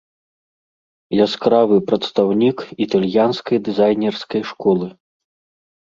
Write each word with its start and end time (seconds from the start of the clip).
Яскравы 1.25 1.75
прадстаўнік 1.91 2.57
італьянскай 2.85 3.57
дызайнерскай 3.69 4.41
школы. 4.53 4.87